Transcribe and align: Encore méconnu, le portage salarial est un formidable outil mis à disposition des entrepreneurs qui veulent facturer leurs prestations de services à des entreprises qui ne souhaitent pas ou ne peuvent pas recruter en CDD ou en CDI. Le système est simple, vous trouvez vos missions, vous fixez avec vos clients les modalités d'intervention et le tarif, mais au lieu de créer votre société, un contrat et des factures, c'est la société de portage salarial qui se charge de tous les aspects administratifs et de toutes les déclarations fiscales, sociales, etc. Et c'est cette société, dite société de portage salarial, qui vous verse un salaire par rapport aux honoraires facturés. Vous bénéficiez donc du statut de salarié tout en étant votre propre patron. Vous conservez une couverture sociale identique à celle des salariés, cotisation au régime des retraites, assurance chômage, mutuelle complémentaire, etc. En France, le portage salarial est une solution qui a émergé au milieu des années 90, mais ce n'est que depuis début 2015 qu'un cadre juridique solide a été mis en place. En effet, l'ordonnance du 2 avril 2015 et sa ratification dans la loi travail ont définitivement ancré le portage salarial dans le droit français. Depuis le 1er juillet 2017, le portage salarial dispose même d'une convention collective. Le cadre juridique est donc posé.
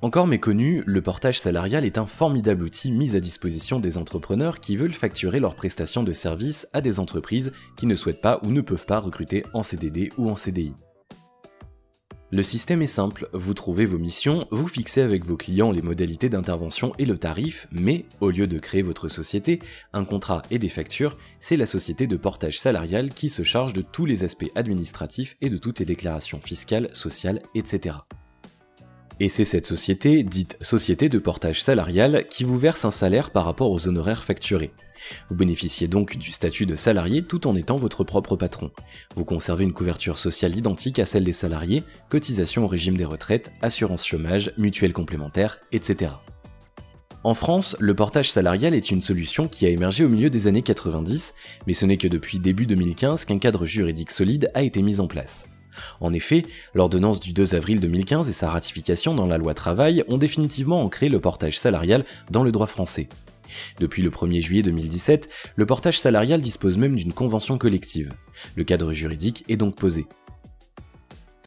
Encore 0.00 0.28
méconnu, 0.28 0.84
le 0.86 1.02
portage 1.02 1.40
salarial 1.40 1.84
est 1.84 1.98
un 1.98 2.06
formidable 2.06 2.62
outil 2.62 2.92
mis 2.92 3.16
à 3.16 3.20
disposition 3.20 3.80
des 3.80 3.98
entrepreneurs 3.98 4.60
qui 4.60 4.76
veulent 4.76 4.92
facturer 4.92 5.40
leurs 5.40 5.56
prestations 5.56 6.04
de 6.04 6.12
services 6.12 6.68
à 6.72 6.80
des 6.80 7.00
entreprises 7.00 7.52
qui 7.76 7.88
ne 7.88 7.96
souhaitent 7.96 8.20
pas 8.20 8.38
ou 8.44 8.52
ne 8.52 8.60
peuvent 8.60 8.86
pas 8.86 9.00
recruter 9.00 9.44
en 9.54 9.64
CDD 9.64 10.12
ou 10.16 10.30
en 10.30 10.36
CDI. 10.36 10.72
Le 12.30 12.44
système 12.44 12.80
est 12.82 12.86
simple, 12.86 13.28
vous 13.32 13.54
trouvez 13.54 13.86
vos 13.86 13.98
missions, 13.98 14.46
vous 14.52 14.68
fixez 14.68 15.00
avec 15.00 15.24
vos 15.24 15.36
clients 15.36 15.72
les 15.72 15.82
modalités 15.82 16.28
d'intervention 16.28 16.92
et 16.98 17.06
le 17.06 17.18
tarif, 17.18 17.66
mais 17.72 18.04
au 18.20 18.30
lieu 18.30 18.46
de 18.46 18.60
créer 18.60 18.82
votre 18.82 19.08
société, 19.08 19.58
un 19.94 20.04
contrat 20.04 20.42
et 20.52 20.60
des 20.60 20.68
factures, 20.68 21.16
c'est 21.40 21.56
la 21.56 21.66
société 21.66 22.06
de 22.06 22.16
portage 22.16 22.60
salarial 22.60 23.10
qui 23.10 23.30
se 23.30 23.42
charge 23.42 23.72
de 23.72 23.82
tous 23.82 24.04
les 24.04 24.22
aspects 24.22 24.52
administratifs 24.54 25.36
et 25.40 25.50
de 25.50 25.56
toutes 25.56 25.80
les 25.80 25.86
déclarations 25.86 26.40
fiscales, 26.40 26.90
sociales, 26.92 27.40
etc. 27.54 27.96
Et 29.20 29.28
c'est 29.28 29.44
cette 29.44 29.66
société, 29.66 30.22
dite 30.22 30.56
société 30.60 31.08
de 31.08 31.18
portage 31.18 31.62
salarial, 31.62 32.26
qui 32.30 32.44
vous 32.44 32.58
verse 32.58 32.84
un 32.84 32.92
salaire 32.92 33.30
par 33.30 33.44
rapport 33.44 33.70
aux 33.70 33.88
honoraires 33.88 34.22
facturés. 34.22 34.70
Vous 35.28 35.36
bénéficiez 35.36 35.88
donc 35.88 36.16
du 36.16 36.30
statut 36.30 36.66
de 36.66 36.76
salarié 36.76 37.22
tout 37.22 37.46
en 37.46 37.56
étant 37.56 37.76
votre 37.76 38.04
propre 38.04 38.36
patron. 38.36 38.70
Vous 39.16 39.24
conservez 39.24 39.64
une 39.64 39.72
couverture 39.72 40.18
sociale 40.18 40.56
identique 40.56 40.98
à 40.98 41.06
celle 41.06 41.24
des 41.24 41.32
salariés, 41.32 41.82
cotisation 42.08 42.64
au 42.64 42.68
régime 42.68 42.96
des 42.96 43.04
retraites, 43.04 43.52
assurance 43.62 44.06
chômage, 44.06 44.52
mutuelle 44.56 44.92
complémentaire, 44.92 45.58
etc. 45.72 46.12
En 47.24 47.34
France, 47.34 47.76
le 47.80 47.94
portage 47.94 48.30
salarial 48.30 48.74
est 48.74 48.90
une 48.92 49.02
solution 49.02 49.48
qui 49.48 49.66
a 49.66 49.70
émergé 49.70 50.04
au 50.04 50.08
milieu 50.08 50.30
des 50.30 50.46
années 50.46 50.62
90, 50.62 51.34
mais 51.66 51.74
ce 51.74 51.84
n'est 51.84 51.96
que 51.96 52.06
depuis 52.06 52.38
début 52.38 52.66
2015 52.66 53.24
qu'un 53.24 53.38
cadre 53.38 53.66
juridique 53.66 54.12
solide 54.12 54.50
a 54.54 54.62
été 54.62 54.82
mis 54.82 55.00
en 55.00 55.08
place. 55.08 55.48
En 56.00 56.12
effet, 56.12 56.42
l'ordonnance 56.74 57.20
du 57.20 57.32
2 57.32 57.54
avril 57.54 57.80
2015 57.80 58.28
et 58.28 58.32
sa 58.32 58.50
ratification 58.50 59.14
dans 59.14 59.26
la 59.26 59.38
loi 59.38 59.54
travail 59.54 60.04
ont 60.08 60.18
définitivement 60.18 60.82
ancré 60.82 61.08
le 61.08 61.20
portage 61.20 61.58
salarial 61.58 62.04
dans 62.30 62.44
le 62.44 62.52
droit 62.52 62.66
français. 62.66 63.08
Depuis 63.78 64.02
le 64.02 64.10
1er 64.10 64.40
juillet 64.40 64.62
2017, 64.62 65.28
le 65.56 65.66
portage 65.66 65.98
salarial 65.98 66.40
dispose 66.40 66.78
même 66.78 66.96
d'une 66.96 67.12
convention 67.12 67.58
collective. 67.58 68.12
Le 68.56 68.64
cadre 68.64 68.92
juridique 68.92 69.44
est 69.48 69.56
donc 69.56 69.74
posé. 69.74 70.06